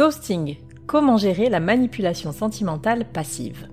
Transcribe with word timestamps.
Ghosting. 0.00 0.56
Comment 0.86 1.18
gérer 1.18 1.50
la 1.50 1.60
manipulation 1.60 2.32
sentimentale 2.32 3.04
passive 3.04 3.68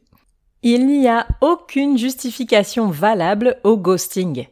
Il 0.66 0.88
n'y 0.88 1.09
a 1.09 1.28
aucune 1.41 1.97
justification 1.97 2.88
valable 2.88 3.57
au 3.66 3.75
ghosting. 3.75 4.47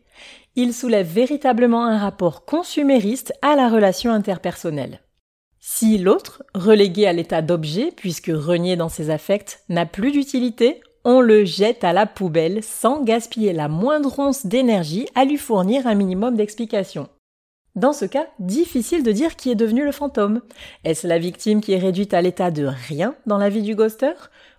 Il 0.58 0.74
soulève 0.74 1.08
véritablement 1.08 1.86
un 1.86 1.98
rapport 1.98 2.44
consumériste 2.44 3.34
à 3.42 3.56
la 3.56 3.70
relation 3.70 4.12
interpersonnelle. 4.12 5.00
Si 5.62 5.98
l'autre, 5.98 6.44
relégué 6.54 7.08
à 7.08 7.14
l'état 7.14 7.42
d'objet 7.42 7.94
puisque 7.96 8.32
renié 8.34 8.76
dans 8.76 8.90
ses 8.90 9.10
affects, 9.10 9.64
n'a 9.70 9.86
plus 9.86 10.12
d'utilité, 10.12 10.82
on 11.06 11.22
le 11.22 11.46
jette 11.46 11.86
à 11.86 11.94
la 11.94 12.06
poubelle 12.06 12.62
sans 12.62 13.02
gaspiller 13.04 13.54
la 13.54 13.70
moindre 13.70 14.20
once 14.20 14.46
d'énergie 14.46 15.08
à 15.16 15.24
lui 15.24 15.38
fournir 15.38 15.88
un 15.88 15.96
minimum 15.96 16.36
d'explications. 16.36 17.08
Dans 17.76 17.94
ce 17.94 18.04
cas, 18.04 18.28
difficile 18.40 19.02
de 19.02 19.14
dire 19.14 19.38
qui 19.38 19.50
est 19.50 19.56
devenu 19.56 19.86
le 19.86 19.94
fantôme. 19.94 20.42
Est-ce 20.84 21.08
la 21.08 21.20
victime 21.20 21.62
qui 21.62 21.72
est 21.72 21.80
réduite 21.80 22.14
à 22.14 22.22
l'état 22.22 22.52
de 22.52 22.66
rien 22.66 23.16
dans 23.26 23.38
la 23.38 23.48
vie 23.48 23.62
du 23.62 23.76
ghoster 23.76 24.14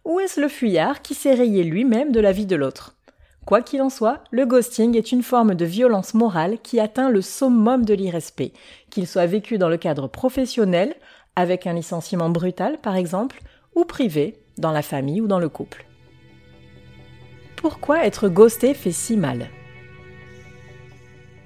ou 0.05 0.19
est-ce 0.19 0.41
le 0.41 0.49
fuyard 0.49 1.03
qui 1.03 1.15
s'est 1.15 1.35
rayé 1.35 1.63
lui-même 1.63 2.11
de 2.11 2.21
la 2.21 2.33
vie 2.33 2.47
de 2.47 2.57
l'autre? 2.57 2.97
Quoi 3.45 3.61
qu'il 3.61 3.83
en 3.83 3.91
soit, 3.91 4.25
le 4.31 4.47
ghosting 4.47 4.97
est 4.97 5.13
une 5.13 5.23
forme 5.23 5.55
de 5.55 5.65
violence 5.65 6.15
morale 6.15 6.59
qui 6.63 6.81
atteint 6.81 7.11
le 7.11 7.21
summum 7.21 7.85
de 7.85 7.93
l'irrespect, 7.93 8.53
qu'il 8.89 9.07
soit 9.07 9.27
vécu 9.27 9.59
dans 9.59 9.69
le 9.69 9.77
cadre 9.77 10.09
professionnel, 10.09 10.95
avec 11.37 11.67
un 11.67 11.75
licenciement 11.75 12.31
brutal 12.31 12.79
par 12.81 12.97
exemple, 12.97 13.43
ou 13.75 13.85
privé, 13.85 14.39
dans 14.59 14.73
la 14.73 14.83
famille 14.83 15.21
ou 15.21 15.27
dans 15.27 15.39
le 15.39 15.49
couple. 15.49 15.85
Pourquoi 17.57 18.07
être 18.07 18.29
ghosté 18.29 18.75
fait 18.75 18.93
si 18.93 19.17
mal? 19.17 19.49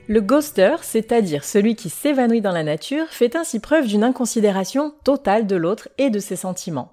Le 0.08 0.20
ghoster, 0.20 0.76
c'est-à-dire 0.82 1.44
celui 1.44 1.74
qui 1.74 1.90
s'évanouit 1.90 2.40
dans 2.40 2.52
la 2.52 2.62
nature, 2.62 3.06
fait 3.08 3.36
ainsi 3.36 3.58
preuve 3.58 3.86
d'une 3.86 4.04
inconsidération 4.04 4.92
totale 5.04 5.46
de 5.46 5.56
l'autre 5.56 5.88
et 5.98 6.10
de 6.10 6.18
ses 6.18 6.36
sentiments 6.36 6.92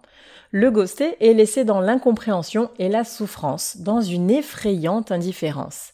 le 0.55 0.69
ghosté 0.69 1.17
est 1.19 1.33
laissé 1.33 1.65
dans 1.65 1.81
l'incompréhension 1.81 2.69
et 2.77 2.87
la 2.87 3.03
souffrance, 3.03 3.77
dans 3.77 4.01
une 4.01 4.29
effrayante 4.29 5.11
indifférence. 5.11 5.93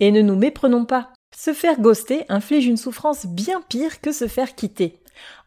Et 0.00 0.10
ne 0.10 0.20
nous 0.20 0.34
méprenons 0.34 0.84
pas, 0.84 1.10
se 1.34 1.52
faire 1.52 1.80
ghoster 1.80 2.24
inflige 2.28 2.66
une 2.66 2.76
souffrance 2.76 3.24
bien 3.24 3.62
pire 3.68 4.00
que 4.00 4.10
se 4.10 4.26
faire 4.26 4.56
quitter. 4.56 4.98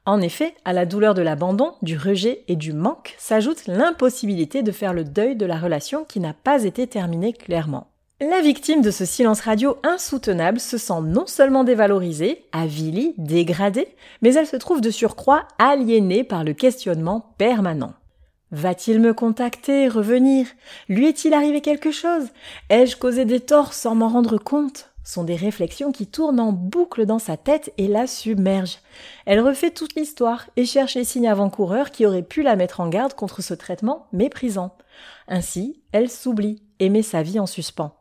En 0.05 0.21
effet, 0.21 0.55
à 0.63 0.71
la 0.71 0.85
douleur 0.85 1.13
de 1.13 1.21
l'abandon, 1.21 1.73
du 1.81 1.97
rejet 1.97 2.45
et 2.47 2.55
du 2.55 2.71
manque 2.71 3.15
s'ajoute 3.17 3.67
l'impossibilité 3.67 4.63
de 4.63 4.71
faire 4.71 4.93
le 4.93 5.03
deuil 5.03 5.35
de 5.35 5.45
la 5.45 5.57
relation 5.57 6.05
qui 6.05 6.21
n'a 6.21 6.33
pas 6.33 6.63
été 6.63 6.87
terminée 6.87 7.33
clairement. 7.33 7.92
La 8.29 8.39
victime 8.39 8.81
de 8.81 8.89
ce 8.89 9.03
silence 9.03 9.41
radio 9.41 9.75
insoutenable 9.83 10.61
se 10.61 10.77
sent 10.77 11.01
non 11.03 11.27
seulement 11.27 11.65
dévalorisée, 11.65 12.45
avilie, 12.53 13.13
dégradée, 13.17 13.89
mais 14.21 14.33
elle 14.35 14.47
se 14.47 14.55
trouve 14.55 14.79
de 14.79 14.91
surcroît 14.91 15.45
aliénée 15.59 16.23
par 16.23 16.45
le 16.45 16.53
questionnement 16.53 17.33
permanent. 17.37 17.91
Va-t-il 18.51 19.01
me 19.01 19.13
contacter, 19.13 19.89
revenir? 19.89 20.47
Lui 20.87 21.07
est-il 21.07 21.33
arrivé 21.33 21.59
quelque 21.59 21.91
chose? 21.91 22.29
Ai-je 22.69 22.95
causé 22.95 23.25
des 23.25 23.41
torts 23.41 23.73
sans 23.73 23.93
m'en 23.93 24.07
rendre 24.07 24.37
compte? 24.37 24.93
Sont 25.03 25.25
des 25.25 25.35
réflexions 25.35 25.91
qui 25.91 26.07
tournent 26.07 26.39
en 26.39 26.53
boucle 26.53 27.05
dans 27.05 27.19
sa 27.19 27.35
tête 27.35 27.73
et 27.77 27.89
la 27.89 28.07
submergent. 28.07 28.79
Elle 29.25 29.41
refait 29.41 29.71
toute 29.71 29.95
l'histoire 29.95 30.45
et 30.55 30.63
cherche 30.63 30.95
les 30.95 31.03
signes 31.03 31.27
avant-coureurs 31.27 31.91
qui 31.91 32.05
auraient 32.05 32.23
pu 32.23 32.41
la 32.41 32.55
mettre 32.55 32.79
en 32.79 32.87
garde 32.87 33.15
contre 33.15 33.41
ce 33.41 33.53
traitement 33.53 34.07
méprisant. 34.13 34.77
Ainsi, 35.27 35.81
elle 35.91 36.09
s'oublie 36.09 36.61
et 36.79 36.87
met 36.87 37.01
sa 37.01 37.21
vie 37.21 37.41
en 37.41 37.47
suspens. 37.47 37.93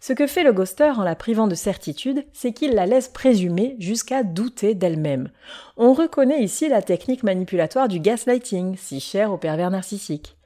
Ce 0.00 0.12
que 0.12 0.26
fait 0.26 0.42
le 0.42 0.52
ghoster 0.52 0.98
en 0.98 1.04
la 1.04 1.14
privant 1.14 1.46
de 1.46 1.54
certitude, 1.54 2.24
c'est 2.32 2.52
qu'il 2.52 2.74
la 2.74 2.86
laisse 2.86 3.08
présumer 3.08 3.76
jusqu'à 3.78 4.22
douter 4.22 4.74
d'elle-même. 4.74 5.30
On 5.76 5.92
reconnaît 5.92 6.42
ici 6.42 6.68
la 6.68 6.82
technique 6.82 7.22
manipulatoire 7.22 7.88
du 7.88 8.00
gaslighting, 8.00 8.76
si 8.76 9.00
chère 9.00 9.32
au 9.32 9.36
pervers 9.36 9.70
narcissique. 9.70 10.36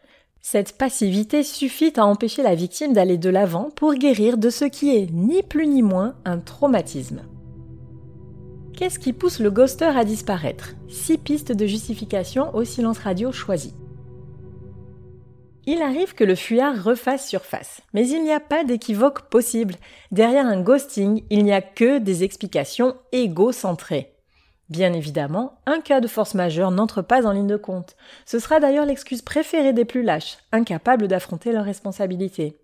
Cette 0.40 0.76
passivité 0.76 1.42
suffit 1.42 1.94
à 1.96 2.04
empêcher 2.04 2.42
la 2.42 2.54
victime 2.54 2.92
d'aller 2.92 3.16
de 3.16 3.30
l'avant 3.30 3.70
pour 3.74 3.94
guérir 3.94 4.36
de 4.36 4.50
ce 4.50 4.66
qui 4.66 4.94
est 4.94 5.08
ni 5.10 5.42
plus 5.42 5.66
ni 5.66 5.80
moins 5.82 6.16
un 6.26 6.38
traumatisme. 6.38 7.22
Qu'est-ce 8.76 8.98
qui 8.98 9.12
pousse 9.12 9.38
le 9.38 9.50
ghoster 9.50 9.96
à 9.96 10.04
disparaître? 10.04 10.74
Six 10.88 11.16
pistes 11.16 11.52
de 11.52 11.64
justification 11.64 12.54
au 12.54 12.64
silence 12.64 12.98
radio 12.98 13.32
choisi. 13.32 13.72
Il 15.66 15.80
arrive 15.80 16.14
que 16.14 16.24
le 16.24 16.34
fuyard 16.34 16.84
refasse 16.84 17.26
surface, 17.26 17.80
mais 17.94 18.06
il 18.06 18.22
n'y 18.22 18.32
a 18.32 18.40
pas 18.40 18.64
d'équivoque 18.64 19.30
possible. 19.30 19.74
Derrière 20.10 20.46
un 20.46 20.60
ghosting, 20.60 21.24
il 21.30 21.42
n'y 21.44 21.54
a 21.54 21.62
que 21.62 21.98
des 21.98 22.22
explications 22.22 22.96
égocentrées. 23.12 24.12
Bien 24.68 24.92
évidemment, 24.92 25.58
un 25.66 25.80
cas 25.80 26.00
de 26.00 26.08
force 26.08 26.34
majeure 26.34 26.70
n'entre 26.70 27.00
pas 27.00 27.26
en 27.26 27.32
ligne 27.32 27.46
de 27.46 27.56
compte. 27.56 27.96
Ce 28.26 28.38
sera 28.38 28.60
d'ailleurs 28.60 28.86
l'excuse 28.86 29.22
préférée 29.22 29.72
des 29.72 29.84
plus 29.84 30.02
lâches, 30.02 30.38
incapables 30.52 31.08
d'affronter 31.08 31.52
leurs 31.52 31.64
responsabilités. 31.64 32.56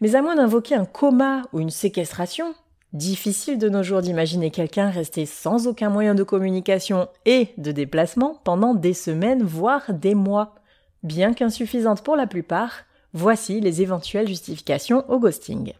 Mais 0.00 0.14
à 0.14 0.22
moins 0.22 0.36
d'invoquer 0.36 0.76
un 0.76 0.84
coma 0.84 1.42
ou 1.52 1.60
une 1.60 1.70
séquestration, 1.70 2.54
difficile 2.92 3.58
de 3.58 3.68
nos 3.68 3.82
jours 3.82 4.00
d'imaginer 4.00 4.50
quelqu'un 4.50 4.90
rester 4.90 5.26
sans 5.26 5.66
aucun 5.66 5.90
moyen 5.90 6.14
de 6.14 6.22
communication 6.22 7.08
et 7.26 7.48
de 7.58 7.72
déplacement 7.72 8.40
pendant 8.44 8.74
des 8.74 8.94
semaines, 8.94 9.42
voire 9.42 9.92
des 9.92 10.14
mois. 10.14 10.54
Bien 11.02 11.34
qu'insuffisantes 11.34 12.02
pour 12.02 12.16
la 12.16 12.26
plupart, 12.26 12.84
voici 13.12 13.60
les 13.60 13.82
éventuelles 13.82 14.28
justifications 14.28 15.08
au 15.10 15.18
ghosting. 15.18 15.72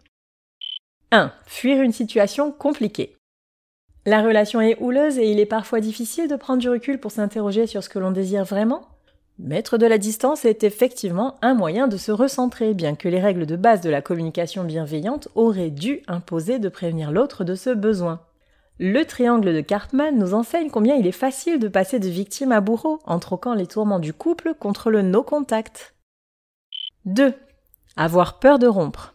1. 1.10 1.32
Fuir 1.46 1.82
une 1.82 1.92
situation 1.92 2.52
compliquée. 2.52 3.16
La 4.04 4.22
relation 4.22 4.60
est 4.60 4.80
houleuse 4.80 5.18
et 5.18 5.30
il 5.30 5.40
est 5.40 5.46
parfois 5.46 5.80
difficile 5.80 6.28
de 6.28 6.36
prendre 6.36 6.60
du 6.60 6.68
recul 6.68 7.00
pour 7.00 7.10
s'interroger 7.10 7.66
sur 7.66 7.82
ce 7.82 7.88
que 7.88 7.98
l'on 7.98 8.12
désire 8.12 8.44
vraiment. 8.44 8.88
Mettre 9.38 9.78
de 9.78 9.86
la 9.86 9.98
distance 9.98 10.44
est 10.44 10.64
effectivement 10.64 11.36
un 11.42 11.54
moyen 11.54 11.88
de 11.88 11.96
se 11.96 12.12
recentrer, 12.12 12.72
bien 12.72 12.94
que 12.94 13.08
les 13.08 13.20
règles 13.20 13.46
de 13.46 13.56
base 13.56 13.80
de 13.80 13.90
la 13.90 14.00
communication 14.00 14.64
bienveillante 14.64 15.28
auraient 15.34 15.70
dû 15.70 16.02
imposer 16.06 16.58
de 16.58 16.68
prévenir 16.68 17.10
l'autre 17.10 17.44
de 17.44 17.54
ce 17.54 17.70
besoin. 17.70 18.20
Le 18.78 19.04
triangle 19.04 19.54
de 19.54 19.60
Cartman 19.62 20.18
nous 20.18 20.34
enseigne 20.34 20.68
combien 20.68 20.96
il 20.96 21.06
est 21.06 21.12
facile 21.12 21.58
de 21.58 21.68
passer 21.68 21.98
de 21.98 22.08
victime 22.08 22.52
à 22.52 22.60
bourreau 22.60 23.00
en 23.06 23.18
troquant 23.18 23.54
les 23.54 23.66
tourments 23.66 24.00
du 24.00 24.12
couple 24.12 24.52
contre 24.52 24.90
le 24.90 25.00
no-contact. 25.00 25.94
2. 27.06 27.32
Avoir 27.96 28.38
peur 28.38 28.58
de 28.58 28.66
rompre. 28.66 29.14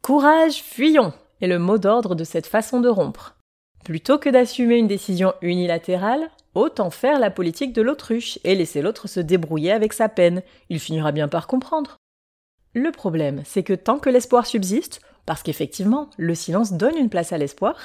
Courage, 0.00 0.62
fuyons 0.62 1.12
est 1.42 1.46
le 1.46 1.58
mot 1.58 1.76
d'ordre 1.76 2.14
de 2.14 2.24
cette 2.24 2.46
façon 2.46 2.80
de 2.80 2.88
rompre. 2.88 3.36
Plutôt 3.84 4.16
que 4.16 4.30
d'assumer 4.30 4.76
une 4.78 4.88
décision 4.88 5.34
unilatérale, 5.42 6.30
autant 6.54 6.88
faire 6.88 7.18
la 7.18 7.30
politique 7.30 7.74
de 7.74 7.82
l'autruche 7.82 8.38
et 8.42 8.54
laisser 8.54 8.80
l'autre 8.80 9.06
se 9.06 9.20
débrouiller 9.20 9.72
avec 9.72 9.92
sa 9.92 10.08
peine. 10.08 10.42
Il 10.70 10.80
finira 10.80 11.12
bien 11.12 11.28
par 11.28 11.46
comprendre. 11.46 11.98
Le 12.72 12.90
problème, 12.90 13.42
c'est 13.44 13.62
que 13.62 13.74
tant 13.74 13.98
que 13.98 14.08
l'espoir 14.08 14.46
subsiste, 14.46 15.02
parce 15.26 15.42
qu'effectivement, 15.42 16.08
le 16.16 16.34
silence 16.34 16.72
donne 16.72 16.96
une 16.96 17.10
place 17.10 17.34
à 17.34 17.38
l'espoir, 17.38 17.76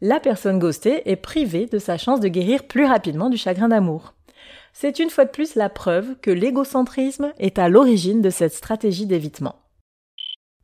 la 0.00 0.20
personne 0.20 0.58
ghostée 0.58 1.02
est 1.04 1.16
privée 1.16 1.66
de 1.66 1.78
sa 1.78 1.98
chance 1.98 2.20
de 2.20 2.28
guérir 2.28 2.64
plus 2.64 2.86
rapidement 2.86 3.28
du 3.28 3.36
chagrin 3.36 3.68
d'amour. 3.68 4.14
C'est 4.72 4.98
une 4.98 5.10
fois 5.10 5.24
de 5.24 5.30
plus 5.30 5.56
la 5.56 5.68
preuve 5.68 6.16
que 6.22 6.30
l'égocentrisme 6.30 7.32
est 7.38 7.58
à 7.58 7.68
l'origine 7.68 8.22
de 8.22 8.30
cette 8.30 8.54
stratégie 8.54 9.06
d'évitement. 9.06 9.56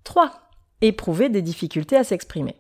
3. 0.05 0.33
Éprouver 0.81 1.29
des 1.29 1.43
difficultés 1.43 1.97
à 1.97 2.05
s'exprimer. 2.05 2.57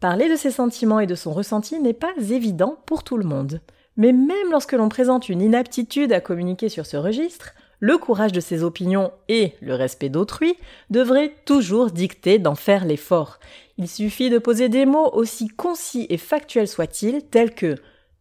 Parler 0.00 0.28
de 0.28 0.36
ses 0.36 0.50
sentiments 0.50 1.00
et 1.00 1.06
de 1.06 1.14
son 1.14 1.32
ressenti 1.32 1.78
n'est 1.78 1.92
pas 1.92 2.12
évident 2.30 2.78
pour 2.86 3.04
tout 3.04 3.16
le 3.16 3.24
monde. 3.24 3.60
Mais 3.96 4.12
même 4.12 4.50
lorsque 4.50 4.72
l'on 4.72 4.88
présente 4.88 5.28
une 5.28 5.40
inaptitude 5.40 6.12
à 6.12 6.20
communiquer 6.20 6.68
sur 6.68 6.84
ce 6.84 6.96
registre, 6.96 7.54
le 7.80 7.98
courage 7.98 8.32
de 8.32 8.40
ses 8.40 8.62
opinions 8.62 9.12
et 9.28 9.54
le 9.60 9.74
respect 9.74 10.08
d'autrui 10.08 10.56
devraient 10.90 11.34
toujours 11.44 11.90
dicter 11.90 12.38
d'en 12.38 12.54
faire 12.54 12.84
l'effort. 12.84 13.38
Il 13.78 13.88
suffit 13.88 14.30
de 14.30 14.38
poser 14.38 14.68
des 14.68 14.86
mots 14.86 15.10
aussi 15.12 15.48
concis 15.48 16.06
et 16.08 16.16
factuels 16.16 16.68
soient-ils, 16.68 17.22
tels 17.22 17.54
que 17.54 17.76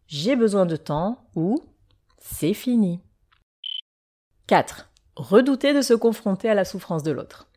j'ai 0.08 0.36
besoin 0.36 0.66
de 0.66 0.76
temps 0.76 1.30
ou 1.36 1.64
c'est 2.20 2.54
fini. 2.54 3.00
4. 4.48 4.90
Redouter 5.16 5.74
de 5.74 5.82
se 5.82 5.94
confronter 5.94 6.50
à 6.50 6.54
la 6.54 6.66
souffrance 6.66 7.04
de 7.04 7.12
l'autre. 7.12 7.48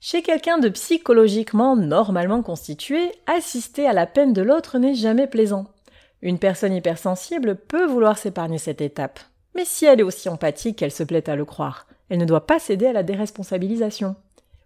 Chez 0.00 0.22
quelqu'un 0.22 0.58
de 0.58 0.68
psychologiquement 0.68 1.76
normalement 1.76 2.42
constitué, 2.42 3.12
assister 3.26 3.86
à 3.86 3.92
la 3.92 4.06
peine 4.06 4.32
de 4.32 4.42
l'autre 4.42 4.78
n'est 4.78 4.94
jamais 4.94 5.26
plaisant. 5.26 5.66
Une 6.20 6.38
personne 6.38 6.74
hypersensible 6.74 7.56
peut 7.56 7.86
vouloir 7.86 8.18
s'épargner 8.18 8.58
cette 8.58 8.80
étape. 8.80 9.20
Mais 9.54 9.64
si 9.64 9.84
elle 9.86 10.00
est 10.00 10.04
aussi 10.04 10.28
empathique 10.28 10.78
qu'elle 10.78 10.92
se 10.92 11.02
plaît 11.02 11.28
à 11.30 11.36
le 11.36 11.44
croire, 11.44 11.86
elle 12.08 12.18
ne 12.18 12.24
doit 12.24 12.46
pas 12.46 12.58
céder 12.58 12.86
à 12.86 12.92
la 12.92 13.02
déresponsabilisation. 13.02 14.16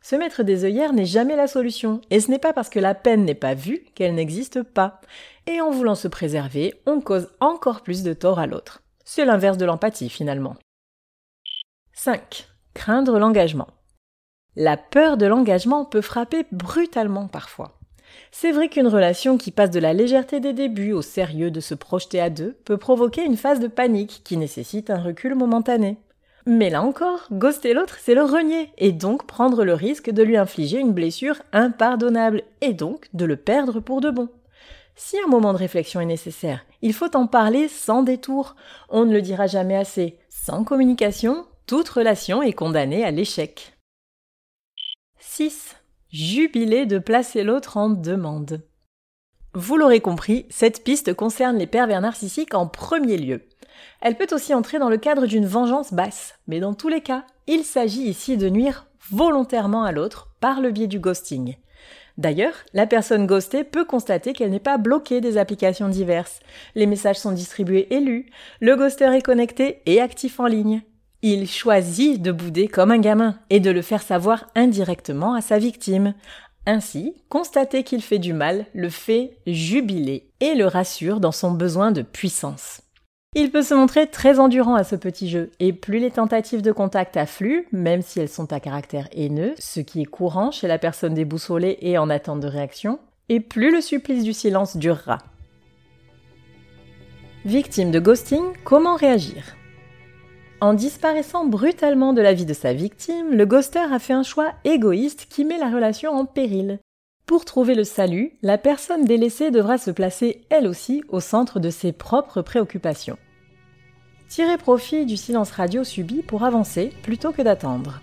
Se 0.09 0.15
mettre 0.15 0.45
des 0.45 0.65
œillères 0.65 0.93
n'est 0.93 1.05
jamais 1.05 1.35
la 1.35 1.49
solution, 1.49 2.01
et 2.11 2.21
ce 2.21 2.31
n'est 2.31 2.39
pas 2.39 2.53
parce 2.53 2.69
que 2.69 2.79
la 2.79 2.95
peine 2.95 3.25
n'est 3.25 3.35
pas 3.35 3.55
vue 3.55 3.85
qu'elle 3.97 4.15
n'existe 4.15 4.63
pas. 4.63 5.01
Et 5.49 5.61
en 5.61 5.73
voulant 5.73 5.97
se 5.97 6.07
préserver, 6.07 6.75
on 6.87 7.01
cause 7.01 7.29
encore 7.41 7.81
plus 7.81 8.05
de 8.05 8.13
tort 8.13 8.39
à 8.39 8.47
l'autre. 8.47 8.85
C'est 9.05 9.25
l'inverse 9.25 9.59
de 9.59 9.65
l'empathie 9.65 10.09
finalement. 10.09 10.55
5. 11.93 12.47
Craindre 12.73 13.19
l'engagement. 13.19 13.67
La 14.55 14.77
peur 14.77 15.17
de 15.17 15.27
l'engagement 15.27 15.85
peut 15.85 16.03
frapper 16.03 16.47
brutalement 16.53 17.27
parfois. 17.27 17.81
C'est 18.31 18.53
vrai 18.53 18.69
qu'une 18.69 18.87
relation 18.87 19.37
qui 19.37 19.51
passe 19.51 19.71
de 19.71 19.81
la 19.81 19.93
légèreté 19.93 20.39
des 20.39 20.53
débuts 20.53 20.93
au 20.93 21.03
sérieux 21.03 21.51
de 21.51 21.59
se 21.59 21.75
projeter 21.75 22.21
à 22.21 22.31
deux 22.31 22.53
peut 22.65 22.79
provoquer 22.79 23.25
une 23.25 23.37
phase 23.37 23.59
de 23.59 23.67
panique 23.67 24.23
qui 24.23 24.37
nécessite 24.37 24.89
un 24.89 25.03
recul 25.03 25.35
momentané. 25.35 25.99
Mais 26.49 26.71
là 26.71 26.83
encore, 26.83 27.27
ghoster 27.33 27.75
l'autre, 27.75 27.99
c'est 28.01 28.15
le 28.15 28.23
renier, 28.23 28.71
et 28.79 28.93
donc 28.93 29.27
prendre 29.27 29.65
le 29.65 29.75
risque 29.75 30.11
de 30.11 30.23
lui 30.23 30.37
infliger 30.37 30.79
une 30.79 30.93
blessure 30.93 31.43
impardonnable, 31.53 32.45
et 32.61 32.73
donc 32.73 33.09
de 33.15 33.25
le 33.25 33.37
perdre 33.37 33.81
pour 33.81 34.01
de 34.01 34.11
bon. 34.11 34.29
Si 34.95 35.19
un 35.19 35.27
moment 35.27 35.53
de 35.53 35.59
réflexion 35.59 36.01
est 36.01 36.07
nécessaire, 36.07 36.65
il 36.83 36.95
faut 36.95 37.17
en 37.17 37.27
parler 37.27 37.67
sans 37.69 38.05
détour. 38.05 38.55
On 38.89 39.05
ne 39.05 39.13
le 39.13 39.23
dira 39.23 39.47
jamais 39.49 39.77
assez. 39.77 40.19
Sans 40.31 40.63
communication, 40.63 41.47
toute 41.67 41.89
relation 41.89 42.43
est 42.43 42.53
condamnée 42.53 43.05
à 43.05 43.11
l'échec. 43.11 43.77
6. 45.19 45.77
Jubilé 46.11 46.87
de 46.87 46.99
placer 46.99 47.43
l'autre 47.43 47.77
en 47.77 47.91
demande. 47.91 48.63
Vous 49.53 49.77
l'aurez 49.77 50.01
compris, 50.01 50.47
cette 50.49 50.85
piste 50.85 51.13
concerne 51.13 51.59
les 51.59 51.67
pervers 51.67 52.01
narcissiques 52.01 52.55
en 52.55 52.67
premier 52.67 53.19
lieu. 53.19 53.43
Elle 54.01 54.17
peut 54.17 54.29
aussi 54.33 54.55
entrer 54.55 54.79
dans 54.79 54.89
le 54.89 54.97
cadre 54.97 55.27
d'une 55.27 55.47
vengeance 55.47 55.93
basse, 55.93 56.35
mais 56.47 56.61
dans 56.61 56.75
tous 56.75 56.89
les 56.89 57.01
cas, 57.01 57.25
il 57.47 57.65
s'agit 57.65 58.03
ici 58.03 58.37
de 58.37 58.49
nuire 58.49 58.87
volontairement 59.11 59.85
à 59.85 59.93
l'autre 59.93 60.29
par 60.41 60.61
le 60.61 60.71
biais 60.71 60.87
du 60.87 60.99
ghosting. 60.99 61.57
D'ailleurs, 62.19 62.55
la 62.73 62.87
personne 62.87 63.27
ghostée 63.27 63.63
peut 63.63 63.85
constater 63.85 64.33
qu'elle 64.33 64.51
n'est 64.51 64.59
pas 64.59 64.79
bloquée 64.79 65.21
des 65.21 65.37
applications 65.37 65.89
diverses. 65.89 66.41
Les 66.75 66.87
messages 66.87 67.19
sont 67.19 67.33
distribués 67.33 67.95
et 67.95 68.01
lus, 68.01 68.31
le 68.61 68.75
ghoster 68.75 69.15
est 69.15 69.23
connecté 69.23 69.83
et 69.87 70.01
actif 70.01 70.41
en 70.41 70.47
ligne. 70.47 70.83
Il 71.23 71.49
choisit 71.49 72.21
de 72.23 72.33
bouder 72.33 72.69
comme 72.69 72.91
un 72.91 72.99
gamin 72.99 73.39
et 73.51 73.61
de 73.61 73.71
le 73.71 73.83
faire 73.83 74.03
savoir 74.03 74.47
indirectement 74.55 75.35
à 75.35 75.41
sa 75.41 75.59
victime. 75.59 76.15
Ainsi, 76.67 77.15
constater 77.29 77.85
qu'il 77.85 78.03
fait 78.03 78.19
du 78.19 78.33
mal 78.33 78.67
le 78.75 78.89
fait 78.89 79.39
jubiler 79.47 80.31
et 80.41 80.55
le 80.55 80.67
rassure 80.67 81.21
dans 81.21 81.33
son 81.33 81.53
besoin 81.53 81.93
de 81.93 82.03
puissance. 82.03 82.81
Il 83.39 83.51
peut 83.51 83.61
se 83.61 83.75
montrer 83.75 84.07
très 84.07 84.41
endurant 84.41 84.77
à 84.77 84.83
ce 84.83 84.97
petit 84.97 85.29
jeu, 85.29 85.51
et 85.61 85.75
plus 85.75 85.99
les 85.99 86.11
tentatives 86.11 86.63
de 86.63 86.73
contact 86.73 87.19
affluent, 87.19 87.67
même 87.71 88.01
si 88.01 88.19
elles 88.19 88.31
sont 88.31 88.51
à 88.51 88.61
caractère 88.61 89.11
haineux, 89.13 89.53
ce 89.59 89.81
qui 89.81 90.01
est 90.01 90.07
courant 90.07 90.51
chez 90.51 90.67
la 90.67 90.79
personne 90.79 91.13
déboussolée 91.13 91.77
et 91.83 91.99
en 91.99 92.09
attente 92.09 92.41
de 92.41 92.47
réaction, 92.47 92.99
et 93.29 93.41
plus 93.41 93.71
le 93.71 93.83
supplice 93.83 94.25
du 94.25 94.33
silence 94.33 94.79
durera. 94.79 95.19
Victime 97.45 97.91
de 97.91 98.01
ghosting, 98.01 98.43
comment 98.65 98.97
réagir? 98.97 99.55
En 100.63 100.73
disparaissant 100.73 101.45
brutalement 101.45 102.15
de 102.15 102.23
la 102.23 102.33
vie 102.33 102.47
de 102.47 102.55
sa 102.55 102.73
victime, 102.73 103.35
le 103.35 103.45
ghoster 103.45 103.93
a 103.93 103.99
fait 103.99 104.15
un 104.15 104.23
choix 104.23 104.53
égoïste 104.65 105.27
qui 105.29 105.45
met 105.45 105.59
la 105.59 105.69
relation 105.69 106.11
en 106.11 106.25
péril. 106.25 106.79
Pour 107.27 107.45
trouver 107.45 107.75
le 107.75 107.85
salut, 107.85 108.33
la 108.41 108.57
personne 108.57 109.05
délaissée 109.05 109.51
devra 109.51 109.77
se 109.77 109.91
placer 109.91 110.47
elle 110.49 110.67
aussi 110.67 111.05
au 111.11 111.21
centre 111.21 111.61
de 111.61 111.69
ses 111.69 111.93
propres 111.93 112.41
préoccupations. 112.41 113.19
Tirer 114.29 114.59
profit 114.59 115.07
du 115.07 115.17
silence 115.17 115.53
radio 115.53 115.85
subi 115.85 116.23
pour 116.23 116.45
avancer 116.45 116.93
plutôt 117.03 117.33
que 117.33 117.43
d'attendre. 117.43 118.01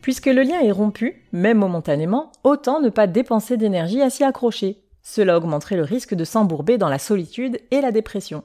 Puisque 0.00 0.26
le 0.26 0.42
lien 0.42 0.60
est 0.60 0.72
rompu, 0.72 1.22
même 1.32 1.58
momentanément, 1.58 2.32
autant 2.42 2.80
ne 2.80 2.88
pas 2.88 3.06
dépenser 3.06 3.58
d'énergie 3.58 4.00
à 4.00 4.08
s'y 4.08 4.24
accrocher. 4.24 4.78
Cela 5.02 5.36
augmenterait 5.36 5.76
le 5.76 5.82
risque 5.82 6.14
de 6.14 6.24
s'embourber 6.24 6.78
dans 6.78 6.88
la 6.88 6.98
solitude 6.98 7.60
et 7.70 7.82
la 7.82 7.92
dépression. 7.92 8.44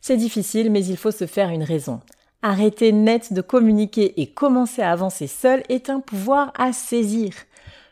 C'est 0.00 0.16
difficile, 0.16 0.70
mais 0.70 0.84
il 0.84 0.96
faut 0.96 1.12
se 1.12 1.26
faire 1.26 1.50
une 1.50 1.62
raison. 1.62 2.00
Arrêter 2.42 2.92
net 2.92 3.32
de 3.32 3.40
communiquer 3.40 4.20
et 4.20 4.26
commencer 4.26 4.82
à 4.82 4.90
avancer 4.90 5.26
seul 5.28 5.62
est 5.68 5.90
un 5.90 6.00
pouvoir 6.00 6.52
à 6.58 6.72
saisir. 6.72 7.32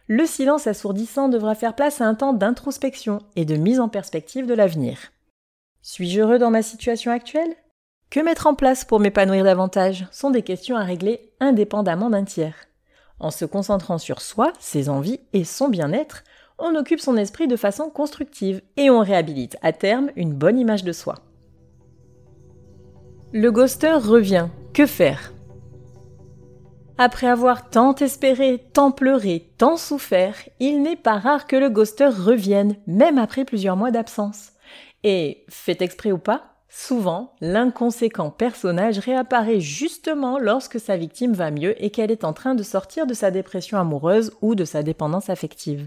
Le 0.09 0.27
silence 0.27 0.67
assourdissant 0.67 1.29
devra 1.29 1.55
faire 1.55 1.75
place 1.75 2.01
à 2.01 2.07
un 2.07 2.15
temps 2.15 2.33
d'introspection 2.33 3.19
et 3.37 3.45
de 3.45 3.57
mise 3.57 3.81
en 3.81 3.89
perspective 3.89 4.47
de 4.47 4.55
l'avenir. 4.55 4.99
Suis-je 5.83 6.21
heureux 6.21 6.39
dans 6.39 6.51
ma 6.51 6.63
situation 6.63 7.13
actuelle? 7.13 7.55
Que 8.11 8.21
mettre 8.21 8.47
en 8.47 8.55
place 8.55 8.85
pour 8.85 9.01
m'épanouir 9.01 9.45
davantage 9.45 10.07
sont 10.13 10.31
des 10.31 10.43
questions 10.43 10.77
à 10.77 10.85
régler 10.85 11.33
indépendamment 11.41 12.11
d'un 12.11 12.25
tiers. 12.25 12.55
En 13.19 13.31
se 13.31 13.45
concentrant 13.45 13.99
sur 13.99 14.21
soi, 14.21 14.53
ses 14.59 14.89
envies 14.89 15.21
et 15.33 15.45
son 15.45 15.69
bien-être, 15.69 16.23
on 16.59 16.75
occupe 16.75 17.01
son 17.01 17.17
esprit 17.17 17.49
de 17.49 17.57
façon 17.57 17.91
constructive 17.91 18.63
et 18.77 18.91
on 18.91 19.01
réhabilite 19.01 19.57
à 19.63 19.73
terme 19.73 20.11
une 20.17 20.33
bonne 20.33 20.59
image 20.59 20.85
de 20.85 20.93
soi. 20.93 21.17
Le 23.33 23.51
ghoster 23.51 23.95
revient. 23.95 24.49
Que 24.73 24.87
faire? 24.87 25.33
Après 26.99 27.27
avoir 27.27 27.69
tant 27.69 27.95
espéré, 27.97 28.65
tant 28.73 28.91
pleuré, 28.91 29.51
tant 29.59 29.77
souffert, 29.77 30.37
il 30.61 30.81
n'est 30.81 30.97
pas 30.97 31.19
rare 31.19 31.47
que 31.47 31.57
le 31.57 31.69
ghoster 31.69 32.09
revienne, 32.09 32.77
même 32.87 33.19
après 33.19 33.45
plusieurs 33.45 33.77
mois 33.77 33.91
d'absence. 33.91 34.53
Et, 35.03 35.45
fait 35.49 35.83
exprès 35.83 36.13
ou 36.13 36.19
pas, 36.19 36.56
souvent, 36.69 37.35
l'inconséquent 37.41 38.31
personnage 38.31 38.99
réapparaît 38.99 39.61
justement 39.61 40.39
lorsque 40.39 40.81
sa 40.81 40.97
victime 40.97 41.33
va 41.33 41.51
mieux 41.51 41.83
et 41.83 41.91
qu'elle 41.91 42.11
est 42.11 42.25
en 42.25 42.33
train 42.33 42.55
de 42.55 42.63
sortir 42.63 43.07
de 43.07 43.15
sa 43.15 43.31
dépression 43.31 43.79
amoureuse 43.79 44.33
ou 44.43 44.55
de 44.55 44.65
sa 44.65 44.83
dépendance 44.83 45.31
affective. 45.31 45.87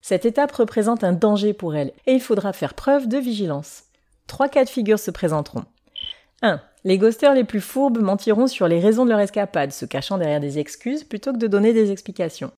Cette 0.00 0.24
étape 0.24 0.52
représente 0.52 1.04
un 1.04 1.12
danger 1.12 1.52
pour 1.52 1.76
elle 1.76 1.92
et 2.06 2.14
il 2.14 2.20
faudra 2.20 2.52
faire 2.52 2.74
preuve 2.74 3.08
de 3.08 3.18
vigilance. 3.18 3.84
Trois 4.26 4.48
cas 4.48 4.64
de 4.64 4.68
figure 4.68 4.98
se 4.98 5.10
présenteront. 5.10 5.64
1. 6.42 6.60
Les 6.84 6.98
ghosters 6.98 7.34
les 7.34 7.44
plus 7.44 7.60
fourbes 7.60 8.00
mentiront 8.00 8.48
sur 8.48 8.66
les 8.66 8.80
raisons 8.80 9.04
de 9.04 9.10
leur 9.10 9.20
escapade, 9.20 9.70
se 9.70 9.84
cachant 9.84 10.18
derrière 10.18 10.40
des 10.40 10.58
excuses 10.58 11.04
plutôt 11.04 11.32
que 11.32 11.38
de 11.38 11.46
donner 11.46 11.72
des 11.72 11.92
explications. 11.92 12.50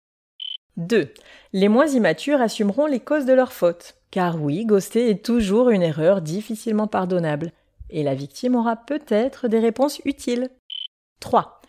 2. 0.76 1.12
Les 1.52 1.68
moins 1.68 1.86
immatures 1.86 2.40
assumeront 2.40 2.86
les 2.86 3.00
causes 3.00 3.26
de 3.26 3.32
leur 3.32 3.52
faute, 3.52 3.94
car 4.10 4.40
oui, 4.40 4.64
ghoster 4.64 5.10
est 5.10 5.24
toujours 5.24 5.70
une 5.70 5.82
erreur 5.82 6.20
difficilement 6.20 6.86
pardonnable, 6.86 7.52
et 7.90 8.02
la 8.02 8.14
victime 8.14 8.56
aura 8.56 8.76
peut-être 8.76 9.48
des 9.48 9.60
réponses 9.60 10.00
utiles. 10.04 10.50
3. 11.20 11.60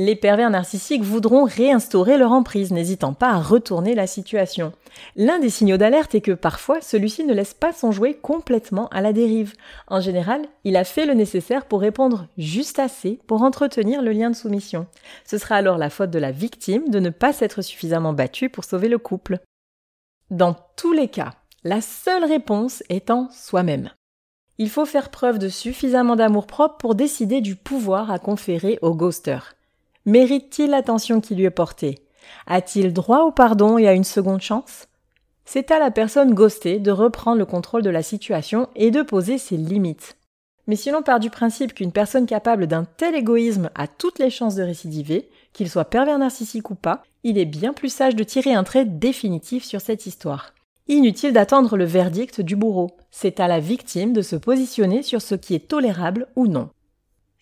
Les 0.00 0.14
pervers 0.14 0.48
narcissiques 0.48 1.02
voudront 1.02 1.42
réinstaurer 1.42 2.18
leur 2.18 2.30
emprise, 2.30 2.70
n'hésitant 2.70 3.14
pas 3.14 3.30
à 3.30 3.40
retourner 3.40 3.96
la 3.96 4.06
situation. 4.06 4.72
L'un 5.16 5.40
des 5.40 5.50
signaux 5.50 5.76
d'alerte 5.76 6.14
est 6.14 6.20
que 6.20 6.30
parfois 6.30 6.80
celui-ci 6.80 7.24
ne 7.24 7.34
laisse 7.34 7.52
pas 7.52 7.72
son 7.72 7.90
jouet 7.90 8.14
complètement 8.14 8.86
à 8.90 9.00
la 9.00 9.12
dérive. 9.12 9.54
En 9.88 10.00
général, 10.00 10.42
il 10.62 10.76
a 10.76 10.84
fait 10.84 11.04
le 11.04 11.14
nécessaire 11.14 11.66
pour 11.66 11.80
répondre 11.80 12.28
juste 12.38 12.78
assez 12.78 13.18
pour 13.26 13.42
entretenir 13.42 14.00
le 14.00 14.12
lien 14.12 14.30
de 14.30 14.36
soumission. 14.36 14.86
Ce 15.24 15.36
sera 15.36 15.56
alors 15.56 15.78
la 15.78 15.90
faute 15.90 16.12
de 16.12 16.20
la 16.20 16.30
victime 16.30 16.90
de 16.90 17.00
ne 17.00 17.10
pas 17.10 17.32
s'être 17.32 17.60
suffisamment 17.60 18.12
battue 18.12 18.50
pour 18.50 18.62
sauver 18.62 18.88
le 18.88 18.98
couple. 18.98 19.40
Dans 20.30 20.54
tous 20.76 20.92
les 20.92 21.08
cas, 21.08 21.34
la 21.64 21.80
seule 21.80 22.24
réponse 22.24 22.84
étant 22.88 23.28
soi-même. 23.32 23.90
Il 24.58 24.70
faut 24.70 24.86
faire 24.86 25.10
preuve 25.10 25.40
de 25.40 25.48
suffisamment 25.48 26.14
d'amour-propre 26.14 26.76
pour 26.76 26.94
décider 26.94 27.40
du 27.40 27.56
pouvoir 27.56 28.12
à 28.12 28.20
conférer 28.20 28.78
au 28.80 28.94
ghoster. 28.94 29.57
Mérite-t-il 30.08 30.70
l'attention 30.70 31.20
qui 31.20 31.34
lui 31.34 31.44
est 31.44 31.50
portée? 31.50 31.98
A-t-il 32.46 32.94
droit 32.94 33.24
au 33.24 33.30
pardon 33.30 33.76
et 33.76 33.86
à 33.86 33.92
une 33.92 34.04
seconde 34.04 34.40
chance? 34.40 34.88
C'est 35.44 35.70
à 35.70 35.78
la 35.78 35.90
personne 35.90 36.32
ghostée 36.32 36.78
de 36.78 36.90
reprendre 36.90 37.36
le 37.36 37.44
contrôle 37.44 37.82
de 37.82 37.90
la 37.90 38.02
situation 38.02 38.70
et 38.74 38.90
de 38.90 39.02
poser 39.02 39.36
ses 39.36 39.58
limites. 39.58 40.16
Mais 40.66 40.76
si 40.76 40.90
l'on 40.90 41.02
part 41.02 41.20
du 41.20 41.28
principe 41.28 41.74
qu'une 41.74 41.92
personne 41.92 42.24
capable 42.24 42.66
d'un 42.66 42.84
tel 42.84 43.14
égoïsme 43.14 43.68
a 43.74 43.86
toutes 43.86 44.18
les 44.18 44.30
chances 44.30 44.54
de 44.54 44.62
récidiver, 44.62 45.28
qu'il 45.52 45.68
soit 45.68 45.84
pervers 45.84 46.18
narcissique 46.18 46.70
ou 46.70 46.74
pas, 46.74 47.02
il 47.22 47.36
est 47.36 47.44
bien 47.44 47.74
plus 47.74 47.92
sage 47.92 48.16
de 48.16 48.24
tirer 48.24 48.54
un 48.54 48.64
trait 48.64 48.86
définitif 48.86 49.62
sur 49.62 49.82
cette 49.82 50.06
histoire. 50.06 50.54
Inutile 50.86 51.34
d'attendre 51.34 51.76
le 51.76 51.84
verdict 51.84 52.40
du 52.40 52.56
bourreau. 52.56 52.92
C'est 53.10 53.40
à 53.40 53.46
la 53.46 53.60
victime 53.60 54.14
de 54.14 54.22
se 54.22 54.36
positionner 54.36 55.02
sur 55.02 55.20
ce 55.20 55.34
qui 55.34 55.54
est 55.54 55.68
tolérable 55.68 56.28
ou 56.34 56.46
non. 56.46 56.70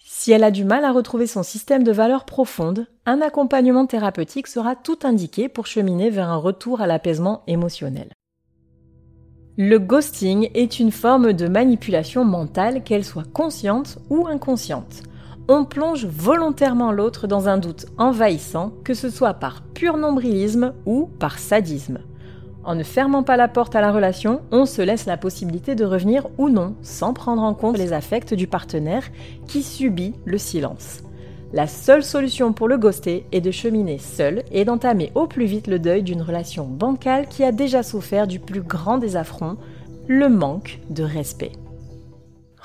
Si 0.08 0.30
elle 0.30 0.44
a 0.44 0.52
du 0.52 0.64
mal 0.64 0.84
à 0.84 0.92
retrouver 0.92 1.26
son 1.26 1.42
système 1.42 1.82
de 1.82 1.90
valeurs 1.90 2.26
profondes, 2.26 2.86
un 3.06 3.20
accompagnement 3.20 3.86
thérapeutique 3.86 4.46
sera 4.46 4.76
tout 4.76 5.00
indiqué 5.02 5.48
pour 5.48 5.66
cheminer 5.66 6.10
vers 6.10 6.30
un 6.30 6.36
retour 6.36 6.80
à 6.80 6.86
l'apaisement 6.86 7.42
émotionnel. 7.48 8.12
Le 9.56 9.78
ghosting 9.80 10.48
est 10.54 10.78
une 10.78 10.92
forme 10.92 11.32
de 11.32 11.48
manipulation 11.48 12.24
mentale, 12.24 12.84
qu'elle 12.84 13.04
soit 13.04 13.28
consciente 13.32 13.98
ou 14.08 14.28
inconsciente. 14.28 15.02
On 15.48 15.64
plonge 15.64 16.06
volontairement 16.06 16.92
l'autre 16.92 17.26
dans 17.26 17.48
un 17.48 17.58
doute 17.58 17.86
envahissant, 17.98 18.74
que 18.84 18.94
ce 18.94 19.10
soit 19.10 19.34
par 19.34 19.62
pur 19.74 19.96
nombrilisme 19.96 20.72
ou 20.86 21.10
par 21.18 21.40
sadisme. 21.40 21.98
En 22.66 22.74
ne 22.74 22.82
fermant 22.82 23.22
pas 23.22 23.36
la 23.36 23.46
porte 23.46 23.76
à 23.76 23.80
la 23.80 23.92
relation, 23.92 24.40
on 24.50 24.66
se 24.66 24.82
laisse 24.82 25.06
la 25.06 25.16
possibilité 25.16 25.76
de 25.76 25.84
revenir 25.84 26.26
ou 26.36 26.48
non, 26.48 26.74
sans 26.82 27.12
prendre 27.12 27.42
en 27.42 27.54
compte 27.54 27.78
les 27.78 27.92
affects 27.92 28.34
du 28.34 28.48
partenaire 28.48 29.04
qui 29.46 29.62
subit 29.62 30.14
le 30.24 30.36
silence. 30.36 31.04
La 31.52 31.68
seule 31.68 32.02
solution 32.02 32.52
pour 32.52 32.66
le 32.66 32.76
ghoster 32.76 33.24
est 33.30 33.40
de 33.40 33.52
cheminer 33.52 33.98
seul 33.98 34.42
et 34.50 34.64
d'entamer 34.64 35.12
au 35.14 35.28
plus 35.28 35.44
vite 35.44 35.68
le 35.68 35.78
deuil 35.78 36.02
d'une 36.02 36.22
relation 36.22 36.66
bancale 36.66 37.28
qui 37.28 37.44
a 37.44 37.52
déjà 37.52 37.84
souffert 37.84 38.26
du 38.26 38.40
plus 38.40 38.62
grand 38.62 38.98
des 38.98 39.16
affronts, 39.16 39.58
le 40.08 40.28
manque 40.28 40.80
de 40.90 41.04
respect. 41.04 41.52